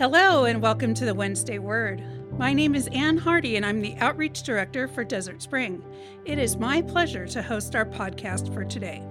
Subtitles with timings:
[0.00, 2.02] Hello, and welcome to the Wednesday Word.
[2.38, 5.84] My name is Ann Hardy, and I'm the Outreach Director for Desert Spring.
[6.24, 9.04] It is my pleasure to host our podcast for today.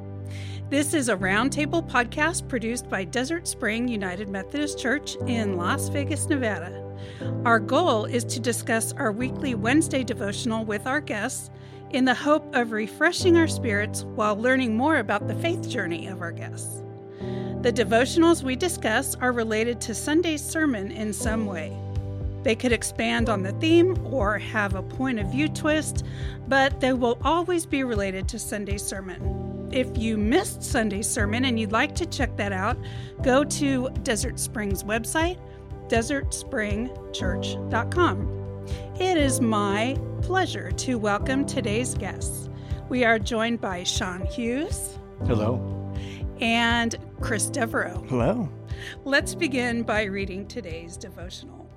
[0.71, 6.25] This is a roundtable podcast produced by Desert Spring United Methodist Church in Las Vegas,
[6.25, 6.83] Nevada.
[7.45, 11.51] Our goal is to discuss our weekly Wednesday devotional with our guests
[11.91, 16.23] in the hope of refreshing our spirits while learning more about the faith journey of
[16.23, 16.81] our guests.
[17.61, 21.77] The devotionals we discuss are related to Sunday's sermon in some way.
[22.41, 26.05] They could expand on the theme or have a point of view twist,
[26.47, 29.67] but they will always be related to Sunday's sermon.
[29.73, 32.77] If you missed Sunday's sermon and you'd like to check that out,
[33.23, 35.37] go to Desert Springs website,
[35.89, 38.65] desertspringchurch.com.
[39.01, 42.47] It is my pleasure to welcome today's guests.
[42.87, 44.97] We are joined by Sean Hughes.
[45.25, 45.78] Hello
[46.41, 48.03] and Chris Devereaux.
[48.07, 48.49] Hello.
[49.03, 51.69] Let's begin by reading today's devotional.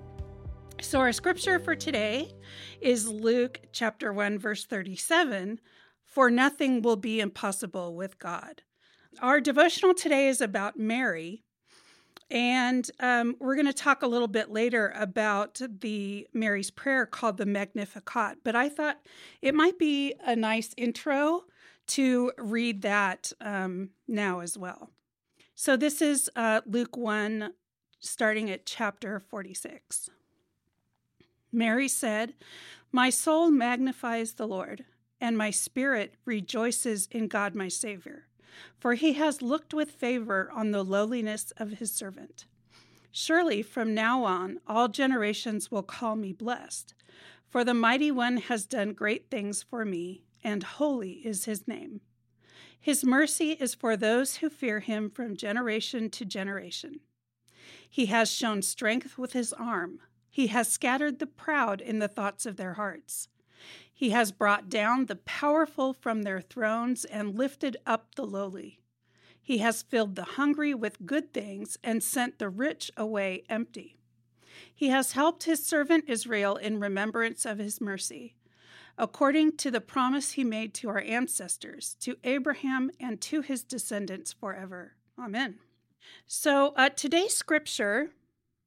[0.81, 2.33] So, our scripture for today
[2.81, 5.61] is Luke chapter 1, verse 37
[6.05, 8.63] For nothing will be impossible with God.
[9.21, 11.45] Our devotional today is about Mary,
[12.31, 17.37] and um, we're going to talk a little bit later about the Mary's prayer called
[17.37, 18.39] the Magnificat.
[18.43, 19.01] But I thought
[19.41, 21.45] it might be a nice intro
[21.93, 24.89] to read that um, now as well.
[25.55, 27.53] So this is uh, Luke 1,
[28.01, 30.09] starting at chapter 46.
[31.53, 32.33] Mary said,
[32.93, 34.87] My soul magnifies the Lord,
[35.21, 38.25] and my spirit rejoices in God my Savior,
[38.81, 42.47] for he has looked with favor on the lowliness of his servant.
[43.11, 46.95] Surely from now on all generations will call me blessed,
[47.51, 52.01] for the mighty one has done great things for me and holy is his name.
[52.81, 57.01] His mercy is for those who fear him from generation to generation.
[57.89, 60.01] He has shown strength with his arm.
[60.29, 63.29] He has scattered the proud in the thoughts of their hearts.
[63.93, 68.81] He has brought down the powerful from their thrones and lifted up the lowly.
[69.41, 73.97] He has filled the hungry with good things and sent the rich away empty.
[74.75, 78.35] He has helped his servant Israel in remembrance of his mercy
[78.99, 84.33] according to the promise he made to our ancestors, to Abraham and to his descendants
[84.33, 84.97] forever.
[85.19, 85.59] Amen.
[86.27, 88.11] So, uh, today's scripture,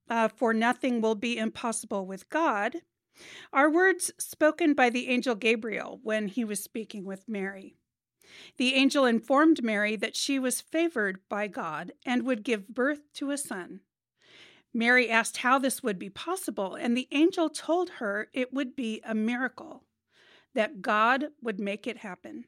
[0.10, 2.78] uh, for nothing will be impossible with God,
[3.54, 7.76] are words spoken by the angel Gabriel when he was speaking with Mary.
[8.58, 13.32] The angel informed Mary that she was favored by God and would give birth to
[13.32, 13.82] a son.
[14.74, 19.02] Mary asked how this would be possible, and the angel told her it would be
[19.06, 19.84] a miracle
[20.56, 22.46] that God would make it happen.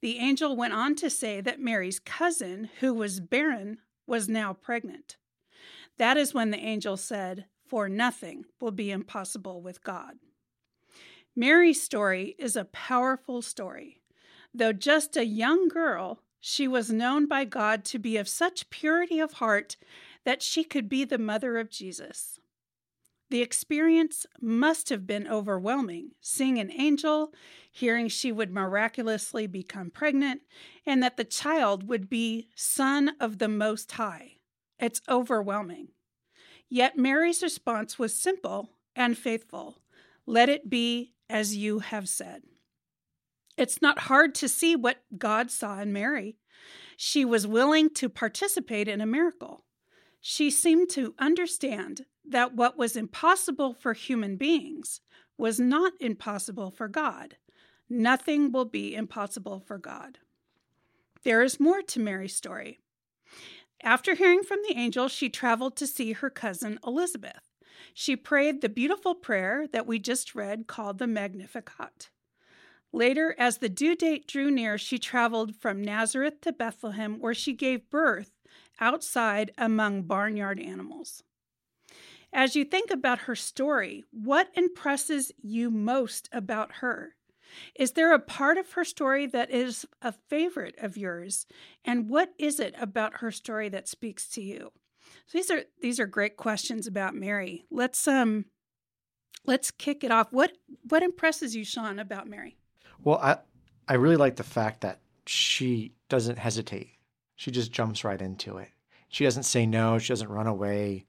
[0.00, 5.16] The angel went on to say that Mary's cousin, who was barren, was now pregnant.
[5.98, 10.14] That is when the angel said, For nothing will be impossible with God.
[11.36, 13.98] Mary's story is a powerful story.
[14.52, 19.20] Though just a young girl, she was known by God to be of such purity
[19.20, 19.76] of heart
[20.24, 22.40] that she could be the mother of Jesus.
[23.32, 27.32] The experience must have been overwhelming, seeing an angel,
[27.70, 30.42] hearing she would miraculously become pregnant,
[30.84, 34.32] and that the child would be Son of the Most High.
[34.78, 35.88] It's overwhelming.
[36.68, 39.78] Yet Mary's response was simple and faithful
[40.26, 42.42] Let it be as you have said.
[43.56, 46.36] It's not hard to see what God saw in Mary.
[46.98, 49.64] She was willing to participate in a miracle.
[50.24, 55.00] She seemed to understand that what was impossible for human beings
[55.36, 57.36] was not impossible for God.
[57.90, 60.18] Nothing will be impossible for God.
[61.24, 62.78] There is more to Mary's story.
[63.82, 67.42] After hearing from the angel, she traveled to see her cousin Elizabeth.
[67.92, 72.10] She prayed the beautiful prayer that we just read called the Magnificat.
[72.92, 77.54] Later, as the due date drew near, she traveled from Nazareth to Bethlehem, where she
[77.54, 78.30] gave birth
[78.80, 81.22] outside among barnyard animals.
[82.32, 87.14] As you think about her story, what impresses you most about her?
[87.74, 91.46] Is there a part of her story that is a favorite of yours?
[91.84, 94.72] And what is it about her story that speaks to you?
[95.26, 97.64] So these are these are great questions about Mary.
[97.70, 98.46] Let's um
[99.44, 100.32] let's kick it off.
[100.32, 100.52] What
[100.88, 102.56] what impresses you, Sean, about Mary?
[103.04, 103.38] Well, I
[103.88, 106.90] I really like the fact that she doesn't hesitate.
[107.42, 108.68] She just jumps right into it.
[109.08, 109.98] She doesn't say no.
[109.98, 111.06] She doesn't run away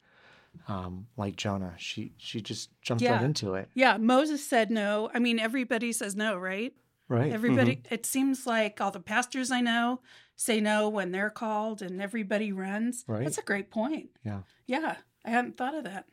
[0.68, 1.76] um, like Jonah.
[1.78, 3.14] She she just jumps yeah.
[3.14, 3.70] right into it.
[3.76, 5.12] Yeah, Moses said no.
[5.14, 6.74] I mean, everybody says no, right?
[7.08, 7.32] Right.
[7.32, 7.76] Everybody.
[7.76, 7.94] Mm-hmm.
[7.94, 10.00] It seems like all the pastors I know
[10.36, 13.06] say no when they're called, and everybody runs.
[13.08, 13.24] Right.
[13.24, 14.10] That's a great point.
[14.26, 14.40] Yeah.
[14.66, 14.96] Yeah.
[15.24, 16.06] I hadn't thought of that.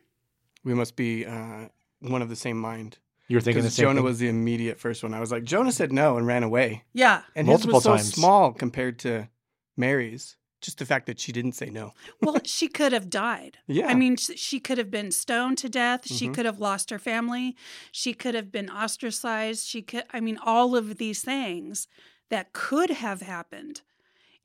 [0.65, 1.69] We must be uh,
[2.01, 2.99] one of the same mind.
[3.29, 4.05] You were thinking the Because same Jonah thing?
[4.05, 5.15] was the immediate first one.
[5.15, 6.85] I was like, Jonah said no and ran away.
[6.93, 7.23] Yeah.
[7.35, 8.15] And Multiple his was times.
[8.15, 9.31] so small compared to
[9.77, 10.37] Mary's.
[10.61, 11.95] Just the fact that she didn't say no.
[12.21, 13.57] Well, she could have died.
[13.67, 13.87] Yeah.
[13.87, 16.07] I mean, she could have been stoned to death.
[16.07, 16.35] She Mhm.
[16.35, 17.57] could have lost her family.
[17.93, 19.67] She could have been ostracized.
[19.67, 21.89] She could, I mean, all of these things
[22.29, 23.81] that could have happened.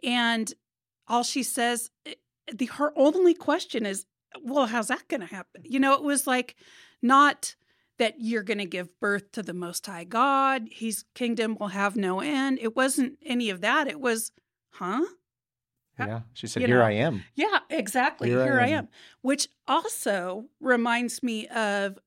[0.04, 0.54] And
[1.06, 2.13] all she says, eh,
[2.50, 4.06] the her only question is,
[4.42, 5.63] well, how's that going to happen?
[5.66, 6.56] You know, it was like
[7.01, 7.56] not
[7.98, 11.95] that you're going to give birth to the Most High God, His kingdom will have
[11.98, 12.60] no end.
[12.62, 13.88] It wasn't any of that.
[13.88, 14.31] It was,
[14.77, 15.06] huh?
[15.98, 16.22] Yeah.
[16.33, 16.86] She said, you Here know.
[16.86, 17.24] I am.
[17.36, 18.30] Yeah, exactly.
[18.30, 18.77] Here Here, I I, am.
[18.80, 18.88] am.
[19.22, 21.98] Which also reminds me of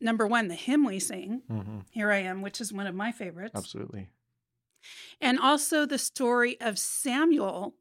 [0.00, 3.12] number one, the hymn we sing, hmm Here I Am, which is one of my
[3.12, 3.52] favorites.
[3.54, 4.08] Absolutely.
[5.20, 7.74] And also the story of Samuel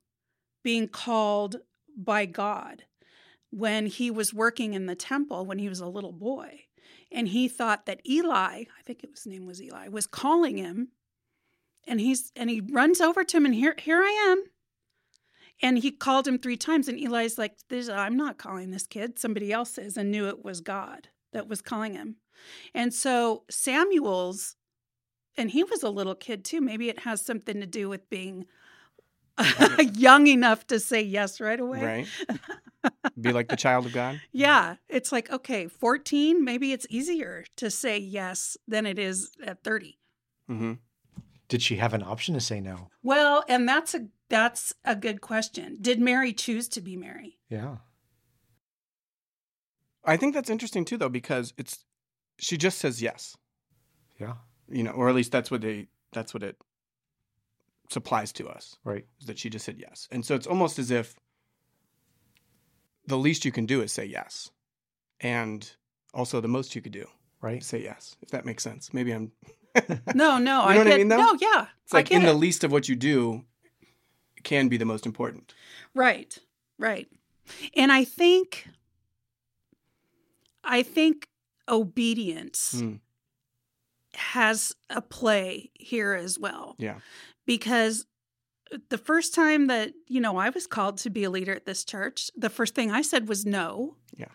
[0.64, 1.58] being called
[1.96, 2.84] by God
[3.50, 6.66] when he was working in the temple when he was a little boy.
[7.12, 10.90] And he thought that Eli, I think his name was Eli, was calling him.
[11.88, 14.44] And he's and he runs over to him and here here I am.
[15.62, 19.18] And he called him three times, and Eli's like, this, I'm not calling this kid.
[19.18, 22.18] Somebody else is, and knew it was God that was calling him.
[22.76, 24.56] And so Samuel's,
[25.36, 26.62] and he was a little kid too.
[26.62, 28.46] Maybe it has something to do with being
[29.94, 32.08] young enough to say yes right away.
[32.84, 32.92] Right?
[33.22, 34.22] Be like the child of God.
[34.32, 34.76] Yeah.
[34.90, 39.98] It's like, okay, 14, maybe it's easier to say yes than it is at 30.
[40.48, 40.74] hmm
[41.50, 42.90] Did she have an option to say no?
[43.04, 45.78] Well, and that's a that's a good question.
[45.82, 47.38] Did Mary choose to be Mary?
[47.50, 47.78] Yeah.
[50.04, 51.84] I think that's interesting too, though, because it's
[52.40, 53.36] she just says yes,
[54.20, 54.36] Yeah.
[54.70, 56.58] you know, or at least that's what they that's what it
[57.90, 59.06] supplies to us Right.
[59.20, 61.16] is that she just said yes, and so it's almost as if
[63.06, 64.52] the least you can do is say yes,
[65.22, 65.70] and
[66.14, 67.08] also the most you could do
[67.42, 67.64] Right.
[67.64, 68.16] say yes.
[68.22, 69.32] If that makes sense, maybe I'm.
[70.16, 70.66] No, no.
[70.68, 71.18] You know what I get, mean, though?
[71.18, 71.68] No, yeah.
[71.84, 72.38] It's like I in get the it.
[72.40, 73.44] least of what you do
[74.44, 75.54] can be the most important.
[75.94, 76.38] Right.
[76.80, 77.08] Right.
[77.76, 78.68] And I think
[80.64, 81.28] I think
[81.70, 83.00] obedience Mm.
[84.16, 86.76] has a play here as well.
[86.78, 87.00] Yeah.
[87.46, 88.06] Because
[88.90, 91.86] the first time that, you know, I was called to be a leader at this
[91.86, 93.96] church, the first thing I said was no.
[94.18, 94.28] Yeah.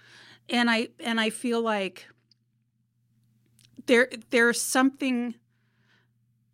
[0.49, 2.07] And I and I feel like
[3.87, 5.35] there there's something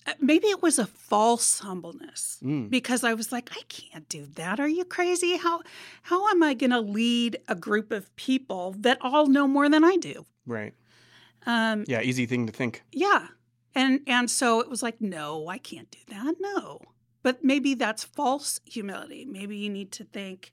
[0.07, 2.71] uh, maybe it was a false humbleness Mm.
[2.71, 4.61] because I was like, I can't do that.
[4.61, 5.37] Are you crazy?
[5.37, 5.61] How
[6.03, 9.85] how am I going to lead a group of people that all know more than
[9.85, 10.25] I do?
[10.47, 10.73] Right.
[11.47, 12.01] Um, Yeah.
[12.03, 12.83] Easy thing to think.
[12.93, 13.29] yeah,
[13.75, 16.35] and and so it was like, no, I can't do that.
[16.41, 16.81] No,
[17.23, 19.25] but maybe that's false humility.
[19.25, 20.53] Maybe you need to think.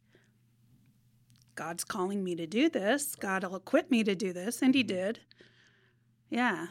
[1.56, 3.16] God's calling me to do this.
[3.16, 5.20] God will equip me to do this, and He did.
[6.30, 6.68] Yeah.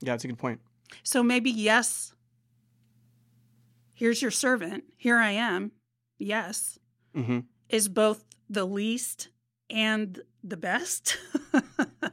[0.00, 0.60] Yeah, that's a good point.
[1.02, 2.12] So maybe yes.
[3.94, 4.84] Here's your servant.
[4.96, 5.72] Here I am.
[6.18, 6.78] Yes.
[7.14, 9.28] hmm is both the least
[9.70, 11.18] and the best.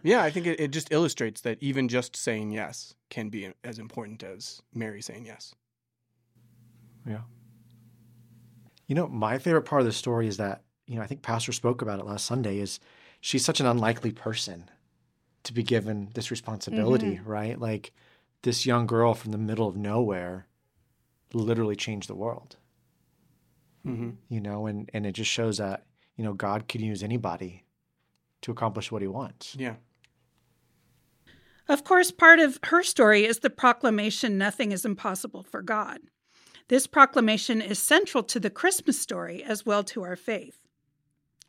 [0.05, 3.79] Yeah, I think it, it just illustrates that even just saying yes can be as
[3.79, 5.55] important as Mary saying yes.
[7.07, 7.22] Yeah.
[8.88, 11.53] You know, my favorite part of the story is that, you know, I think Pastor
[11.53, 12.81] spoke about it last Sunday is
[13.22, 14.69] she's such an unlikely person
[15.43, 17.59] to be given this responsibility, right?
[17.59, 17.91] Like
[18.43, 20.47] this young girl from the middle of nowhere
[21.33, 22.57] literally changed the world,
[23.83, 25.85] hmm you know, and, and it just shows that,
[26.15, 27.63] you know, God can use anybody
[28.41, 29.55] to accomplish what he wants.
[29.57, 29.75] Yeah.
[31.67, 36.00] of course, part of her story is the proclamation nothing is impossible for God.
[36.67, 40.59] This proclamation is central to the Christmas story as well to our faith.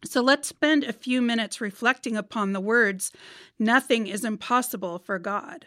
[0.04, 3.11] So let's spend a few minutes reflecting upon the words,
[3.58, 5.66] nothing is impossible for God.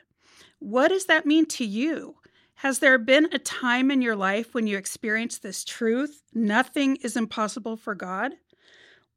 [0.59, 2.15] What does that mean to you?
[2.61, 6.23] Has there been a time in your life when you experienced this truth?
[6.33, 8.33] Nothing is impossible for God?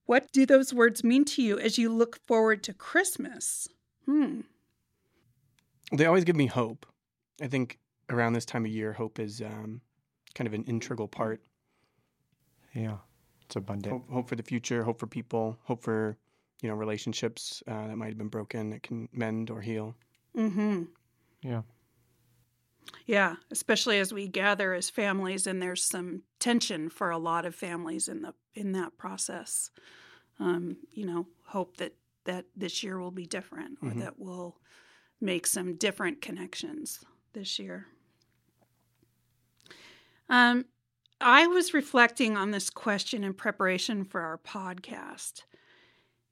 [0.05, 3.69] What do those words mean to you as you look forward to Christmas?
[4.07, 4.41] Hmm.
[5.93, 6.85] They always give me hope.
[7.41, 7.79] I think
[8.11, 9.81] around this time of year, hope is um,
[10.35, 11.41] kind of an integral part.
[12.75, 12.99] Yeah.
[13.51, 13.93] It's abundant.
[13.93, 16.17] Hope, hope for the future, hope for people, hope for
[16.63, 19.97] you know relationships uh, that might have been broken that can mend or heal.
[20.37, 20.85] Mm-hmm.
[21.43, 21.63] Yeah.
[23.07, 27.57] Yeah, especially as we gather as families, and there's some tension for a lot of
[27.57, 29.73] families in the in that process.
[30.39, 31.95] Um, you know, hope that
[32.27, 33.99] that this year will be different, or Mhm.
[33.99, 34.61] that we'll
[35.21, 37.89] make some different connections this year.
[40.29, 40.67] Um,
[41.21, 45.43] I was reflecting on this question in preparation for our podcast,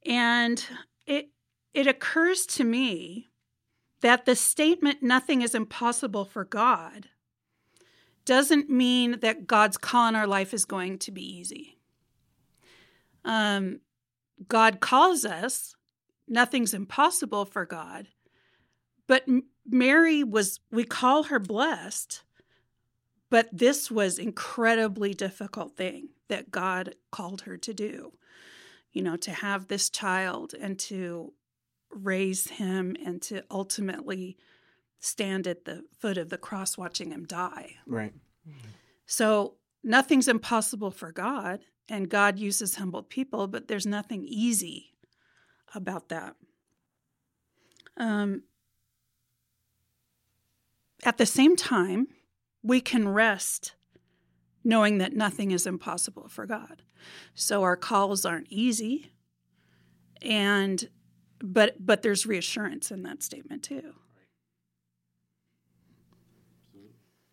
[0.06, 0.64] And
[1.06, 1.30] it
[1.74, 3.28] it occurs to me
[4.00, 7.08] that the statement nothing is impossible for God
[8.24, 11.78] doesn't mean that God's call in our life is going to be easy.
[13.24, 13.80] Um,
[14.48, 15.74] God calls us,
[16.26, 18.08] nothing's impossible for God.
[19.06, 19.24] But
[19.66, 22.22] Mary was, we call her blessed,
[23.30, 28.12] but this was incredibly difficult thing that God called her to do.
[28.92, 31.32] You know, to have this child and to
[31.90, 34.36] raise him and to ultimately
[35.00, 37.76] stand at the foot of the cross watching him die.
[37.86, 38.12] Right.
[39.06, 39.54] So
[39.84, 44.94] nothing's impossible for God, and God uses humbled people, but there's nothing easy
[45.74, 46.34] about that.
[47.96, 48.42] Um,
[51.04, 52.08] at the same time,
[52.62, 53.74] we can rest
[54.64, 56.82] knowing that nothing is impossible for God.
[57.34, 59.12] So our calls aren't easy,
[60.20, 60.88] and
[61.40, 63.94] but but there's reassurance in that statement too.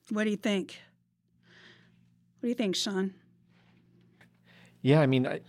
[0.09, 0.79] What do you think?
[2.39, 3.15] What do you think, Sean?
[4.83, 5.39] Yeah, I mean, I,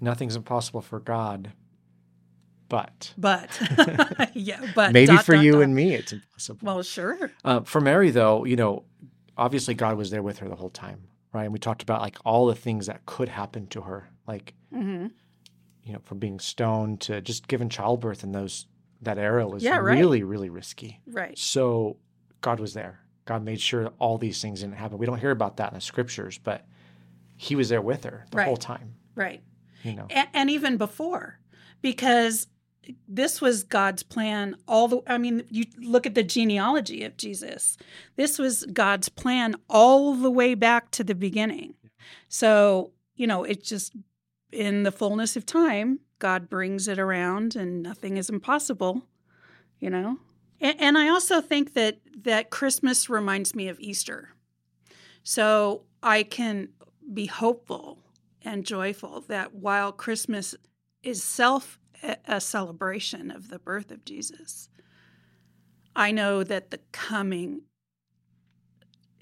[0.00, 1.52] nothing's impossible for God,
[2.70, 3.50] but But
[4.34, 5.62] yeah, but maybe dot, for dot, you dot.
[5.64, 6.60] and me, it's impossible.
[6.62, 7.30] Well, sure.
[7.44, 8.84] Uh, for Mary, though, you know,
[9.36, 11.02] obviously God was there with her the whole time,
[11.34, 11.44] right?
[11.44, 15.08] And we talked about like all the things that could happen to her, like hmm
[15.82, 18.66] you know, from being stoned to just giving childbirth in those
[19.02, 19.96] that era was Yeah, right.
[19.98, 21.00] really, really risky.
[21.06, 21.36] Right.
[21.38, 21.96] So
[22.42, 23.00] God was there.
[23.24, 24.98] God made sure all these things didn't happen.
[24.98, 26.66] We don't hear about that in the scriptures, but
[27.36, 28.46] He was there with her the Right.
[28.46, 28.94] whole time.
[29.14, 29.42] Right.
[29.82, 31.38] You know, and, and even before
[31.80, 32.46] because
[33.08, 37.76] this was god's plan all the i mean you look at the genealogy of jesus.
[38.16, 41.74] This was god's plan all the way back to the beginning.
[42.28, 43.94] So you know it's just
[44.52, 49.02] in the fullness of time god brings it around and nothing is impossible
[49.78, 50.18] you know?
[50.60, 54.30] And, and i also think that that christmas reminds me of easter.
[55.22, 56.68] So i can
[57.12, 57.98] be hopeful
[58.42, 60.54] and joyful that while Christmas
[61.02, 64.68] is self a- celebration of the birth of Jesus,
[65.94, 67.62] I know that the coming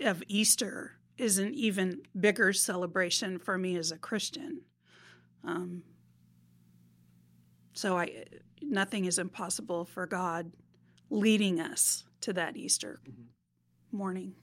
[0.01, 4.63] of Easter is an even bigger celebration for me as a Christian.
[5.45, 5.83] Um,
[7.73, 8.25] so I,
[8.63, 10.53] nothing is impossible for God
[11.11, 13.01] leading us to that Easter
[13.91, 14.35] morning.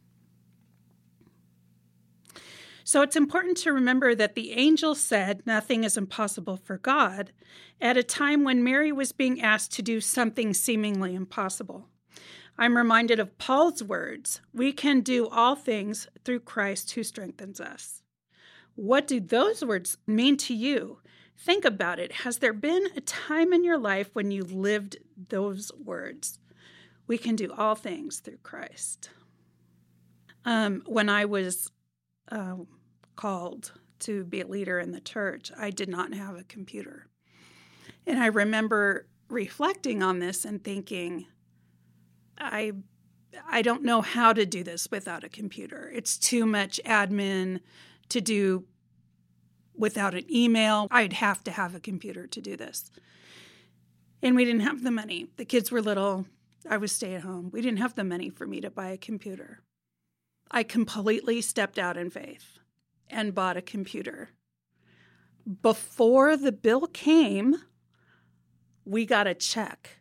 [2.88, 7.32] So it's important to remember that the angel said nothing is impossible for God
[7.82, 11.88] at a time when Mary was being asked to do something seemingly impossible.
[12.60, 18.04] I'm reminded of Paul's words we can do all things through Christ who strengthens us.
[18.76, 21.00] What do those words mean to you?
[21.36, 22.12] Think about it.
[22.12, 24.98] Has there been a time in your life when you lived
[25.30, 26.38] those words?
[27.08, 29.10] We can do all things through Christ.
[30.46, 31.72] Um, when I was
[32.32, 32.56] uh,
[33.16, 37.08] called to be a leader in the church, I did not have a computer.
[38.06, 41.28] And I remember reflecting on this and thinking,
[42.38, 42.74] I
[43.50, 45.92] I don't know how to do this without a computer.
[45.94, 47.60] It's too much admin
[48.10, 48.66] to do
[49.76, 50.88] without an email.
[50.90, 52.90] I'd have to have a computer to do this.
[54.22, 55.28] And we didn't have the money.
[55.36, 56.26] The kids were little.
[56.70, 57.50] I was stay at home.
[57.52, 59.60] We didn't have the money for me to buy a computer.
[60.50, 62.55] I completely stepped out in faith
[63.10, 64.30] and bought a computer.
[65.62, 67.56] Before the bill came,
[68.84, 69.98] we got a check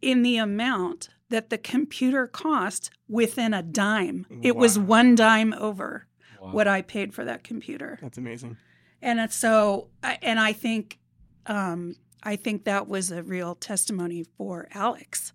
[0.00, 4.26] in the amount that the computer cost within a dime.
[4.42, 6.06] It was one dime over
[6.40, 6.52] Wow.
[6.52, 7.98] what I paid for that computer.
[8.02, 8.56] That's amazing.
[9.00, 10.98] And so, and I think,
[11.46, 11.94] um,
[12.24, 15.32] I think that was a real testimony for Alex,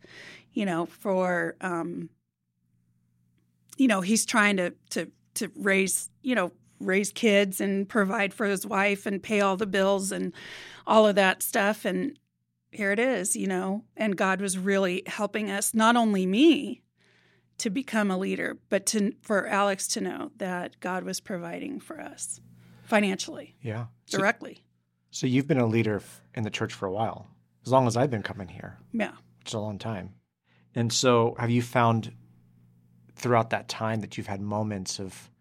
[0.51, 2.09] you know, for, um,
[3.77, 8.46] you know, he's trying to to to raise, you know, raise kids and provide for
[8.46, 10.34] his wife and pay all the bills and
[10.86, 11.86] all of that stuff.
[11.86, 12.17] And
[12.72, 16.81] here it is, you know, and God was really helping us, not only me
[17.60, 22.00] to become a leader, but to for Alex to know that God was providing for
[22.00, 22.39] us
[22.84, 23.88] financially yeah.
[24.10, 24.63] Directly.
[25.12, 26.01] so you've been a leader
[26.36, 27.27] in the church for a while,
[27.65, 29.12] as long as I've been coming here, Yeah.
[29.39, 30.13] which is a long time.
[30.75, 32.13] And so, have you found
[33.15, 35.31] throughout that time that you've had moments of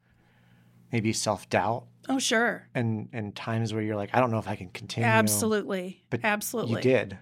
[0.96, 2.68] maybe self doubt Oh, sure.
[2.74, 5.06] and and times where you're like, I don't know if I can continue.
[5.06, 6.02] Absolutely.
[6.08, 6.76] But Absolutely.
[6.76, 7.18] You did.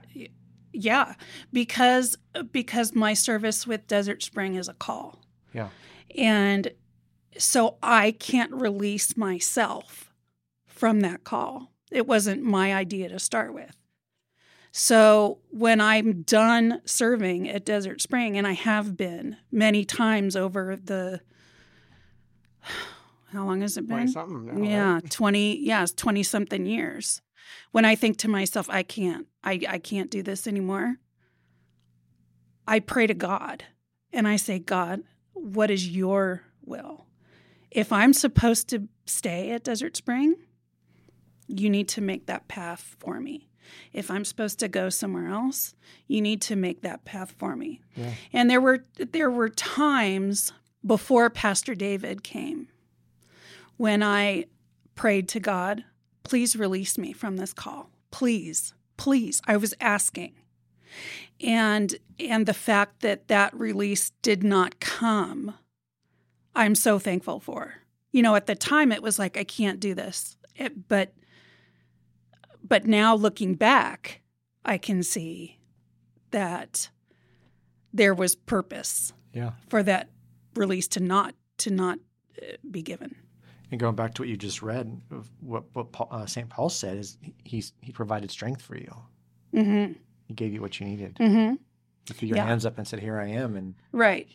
[0.73, 1.15] Yeah,
[1.53, 2.17] because
[2.53, 5.25] because my service with Desert Spring is a call.
[5.53, 5.71] Yeah.
[6.17, 6.71] And
[7.39, 10.13] so I can't release myself
[10.67, 11.73] from that call.
[11.91, 13.75] it wasn't my idea to start with.
[14.71, 20.77] So when I'm done serving at Desert Spring, and I have been many times over
[20.77, 21.21] the
[23.35, 24.09] how long has it been?
[24.09, 25.11] something now, yeah, right?
[25.11, 27.23] 20, yes, 20 something years.
[27.73, 30.97] When I think to myself, I can't, I, I can't do this anymore.
[32.67, 33.65] I pray to God
[34.13, 37.07] and I say, God, what is your will?
[37.71, 40.37] If I'm supposed to stay at Desert Spring,
[41.49, 43.49] you need to make that path for me.
[43.93, 45.75] If I'm supposed to go somewhere else,
[46.07, 47.81] you need to make that path for me.
[47.97, 48.13] Yeah.
[48.33, 50.53] And there were there were times
[50.85, 52.69] before Pastor David came
[53.77, 54.47] when I
[54.95, 55.85] prayed to God,
[56.23, 57.91] please release me from this call.
[58.11, 59.41] Please, please.
[59.47, 60.35] I was asking.
[61.41, 65.55] And and the fact that that release did not come,
[66.55, 67.75] I'm so thankful for.
[68.13, 70.37] You know, at the time it was like I can't do this.
[70.55, 71.13] It, but
[72.63, 74.21] but now looking back,
[74.65, 75.59] I can see
[76.31, 76.89] that
[77.93, 79.53] there was purpose Yeah.
[79.69, 80.11] for that
[80.55, 81.99] release to not to not
[82.41, 83.17] uh, be given.
[83.71, 85.01] And going back to what you just read,
[85.41, 86.49] what what Paul, uh, St.
[86.49, 88.95] Paul said is he- he's he provided strength for you.
[89.53, 89.93] Mm-hmm.
[90.27, 91.17] He gave you what you needed.
[91.17, 91.55] Mm-hmm.
[92.07, 92.47] He threw your Yeah.
[92.47, 94.29] hands up and said, "Here I am," and Right.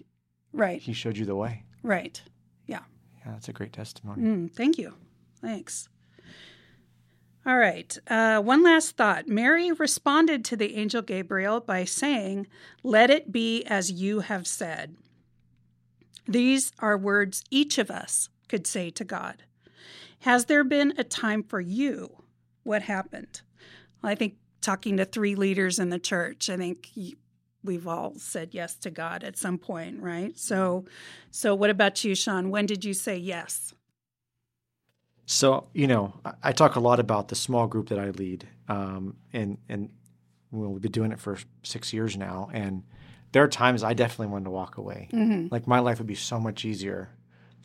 [0.52, 0.82] Right.
[0.82, 1.64] he showed you the way.
[1.84, 2.22] Right.
[2.66, 2.82] Yeah.
[3.26, 4.24] Yeah, that's a great testimony.
[4.24, 4.96] Mm, thank you.
[5.42, 5.88] Thanks.
[7.46, 7.98] All right.
[8.08, 9.28] Uh, one last thought.
[9.28, 12.48] Mary responded to the angel Gabriel by saying,
[12.84, 14.98] Let it be as you have said.
[16.28, 19.44] These are words each of us could say to God.
[20.22, 22.24] Has there been a time for you?
[22.64, 23.42] What happened?
[24.04, 26.90] I think talking to three leaders in the church, I think
[27.64, 30.38] we've all said yes to God at some point, right?
[30.38, 30.86] So,
[31.32, 32.50] so what about you, Sean?
[32.50, 33.74] When did you say yes?
[35.26, 38.48] So you know, I, I talk a lot about the small group that I lead,
[38.68, 39.90] um, and and
[40.52, 42.84] well, we've been doing it for six years now, and
[43.32, 45.08] there are times I definitely wanted to walk away.
[45.14, 45.50] Mm-hmm.
[45.52, 47.10] Like my life would be so much easier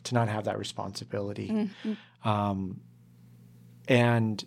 [0.05, 1.49] to not have that responsibility.
[1.49, 2.29] Mm-hmm.
[2.29, 2.81] Um,
[3.87, 4.43] and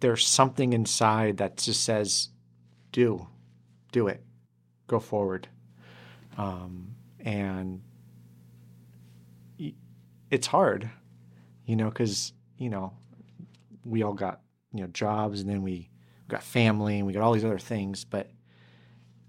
[0.00, 2.28] there's something inside that just says,
[2.90, 3.26] do,
[3.92, 4.22] do it,
[4.86, 5.48] go forward.
[6.38, 7.82] Um, and
[10.30, 10.90] it's hard,
[11.66, 12.94] you know, because, you know,
[13.84, 14.40] we all got,
[14.72, 15.90] you know, jobs and then we
[16.28, 18.04] got family and we got all these other things.
[18.04, 18.30] But,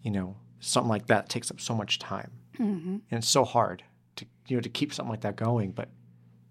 [0.01, 2.97] you know, something like that takes up so much time Mm-hmm.
[3.09, 3.83] and it's so hard
[4.47, 5.71] you know, to keep something like that going.
[5.71, 5.89] But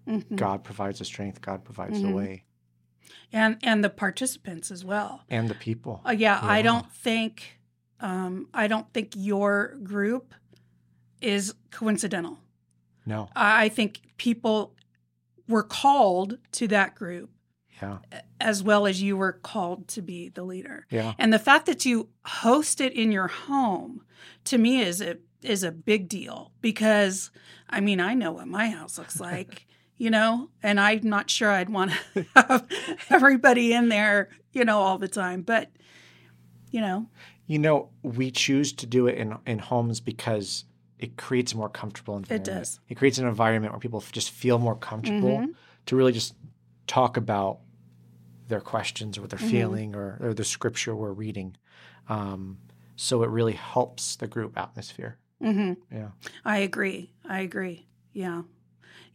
[0.07, 0.35] Mm-hmm.
[0.35, 2.13] God provides the strength, God provides the Mhm.
[2.15, 2.43] way,
[3.31, 5.23] And and the participants as well.
[5.29, 6.01] and the people.
[6.05, 7.59] Uh, yeah, I don't think
[8.01, 10.33] um, I don't think your group
[11.21, 12.37] is coincidental.
[13.05, 14.75] No, I I think people
[15.47, 17.29] were called to that group
[17.81, 17.99] yeah,
[18.41, 20.85] as well as you were called to be the leader.
[20.89, 24.03] yeah, And the fact that you host it in your home
[24.45, 27.31] to me is a is a big deal because
[27.69, 31.49] I mean I know what my house looks like, you know, and I'm not sure
[31.51, 32.67] I'd want to have
[33.09, 35.41] everybody in there, you know, all the time.
[35.41, 35.69] But
[36.71, 37.07] you know,
[37.45, 40.65] You know, we choose to do it in in homes because
[40.99, 42.47] it creates a more comfortable environment.
[42.47, 42.79] It does.
[42.87, 45.53] It creates an environment where people just feel more comfortable Mhm.
[45.87, 46.35] to really just
[46.87, 47.59] talk about
[48.47, 49.49] their questions or what they're Mhm.
[49.49, 51.55] feeling or, or the scripture we're reading.
[52.09, 52.57] Um,
[52.95, 55.17] so it really helps the group atmosphere.
[55.43, 56.09] Hmm Yeah.
[56.45, 57.11] I agree.
[57.27, 57.85] I agree.
[58.13, 58.43] Yeah,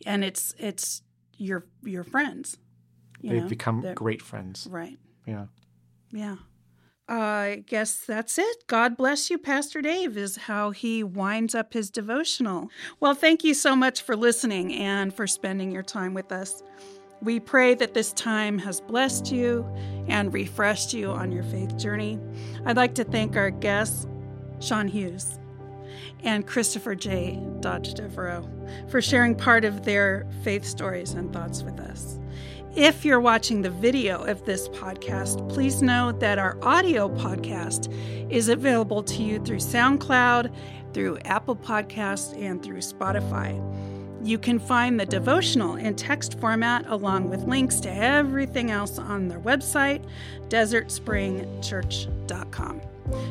[0.06, 1.02] and it's it's
[1.36, 2.56] your your friends.
[3.20, 4.66] You They've know, become that- great friends.
[4.70, 4.98] right.
[5.26, 5.46] Yeah.
[6.12, 6.36] Yeah.
[7.10, 8.66] I guess that's it.
[8.66, 12.68] God bless you, Pastor Dave, is how he winds up his devotional.
[13.00, 16.62] Well, thank you so much for listening and for spending your time with us.
[17.22, 19.64] We pray that this time has blessed you
[20.06, 22.18] and refreshed you on your faith journey.
[22.66, 24.06] I'd like to thank our guest,
[24.60, 25.38] Sean Hughes
[26.22, 27.40] and Christopher J.
[27.61, 28.48] Dodge Devereaux,
[28.88, 32.18] for sharing part of their faith stories and thoughts with us.
[32.76, 37.92] If you're watching the video of this podcast, please know that our audio podcast
[38.30, 40.54] is available to you through SoundCloud,
[40.92, 43.64] through Apple Podcasts, and through Spotify.
[44.22, 49.28] You can find the devotional in text format along with links to everything else on
[49.28, 50.04] their website,
[50.48, 52.80] desertspringchurch.com.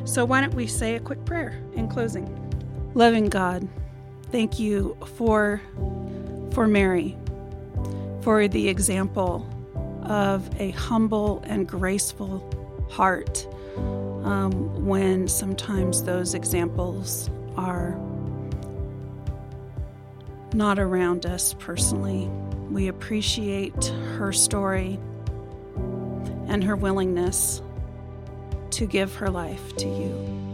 [0.05, 2.46] So, why don't we say a quick prayer in closing?
[2.93, 3.67] Loving God,
[4.31, 5.61] thank you for,
[6.51, 7.15] for Mary
[8.21, 9.47] for the example
[10.03, 12.43] of a humble and graceful
[12.89, 13.47] heart
[13.77, 17.97] um, when sometimes those examples are
[20.53, 22.27] not around us personally.
[22.69, 23.85] We appreciate
[24.17, 24.99] her story
[26.47, 27.61] and her willingness
[28.71, 30.11] to give her life to you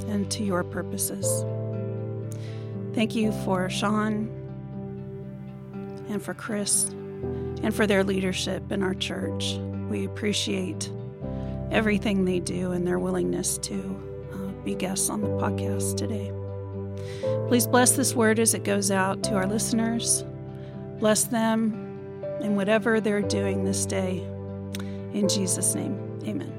[0.07, 1.43] and to your purposes.
[2.93, 4.29] Thank you for Sean
[6.09, 6.85] and for Chris
[7.63, 9.55] and for their leadership in our church.
[9.89, 10.91] We appreciate
[11.71, 16.31] everything they do and their willingness to uh, be guests on the podcast today.
[17.47, 20.23] Please bless this word as it goes out to our listeners.
[20.99, 21.73] Bless them
[22.41, 24.17] in whatever they're doing this day.
[25.13, 26.52] In Jesus' name, amen.